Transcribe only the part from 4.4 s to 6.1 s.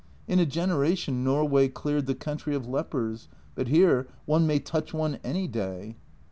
may touch one any day.